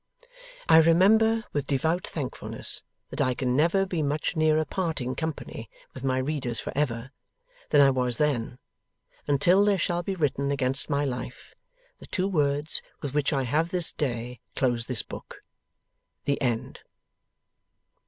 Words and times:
I 0.67 0.77
remember 0.79 1.43
with 1.53 1.67
devout 1.67 2.07
thankfulness 2.07 2.81
that 3.11 3.21
I 3.21 3.35
can 3.35 3.55
never 3.55 3.85
be 3.85 4.01
much 4.01 4.35
nearer 4.35 4.65
parting 4.65 5.13
company 5.13 5.69
with 5.93 6.03
my 6.03 6.17
readers 6.17 6.59
for 6.59 6.73
ever, 6.75 7.11
than 7.69 7.81
I 7.81 7.91
was 7.91 8.17
then, 8.17 8.57
until 9.27 9.63
there 9.63 9.77
shall 9.77 10.01
be 10.01 10.15
written 10.15 10.49
against 10.49 10.89
my 10.89 11.05
life, 11.05 11.53
the 11.99 12.07
two 12.07 12.27
words 12.27 12.81
with 13.03 13.13
which 13.13 13.31
I 13.31 13.43
have 13.43 13.69
this 13.69 13.91
day 13.93 14.39
closed 14.55 14.87
this 14.87 15.03
book: 15.03 15.43
THE 16.25 16.41
END. 16.41 16.79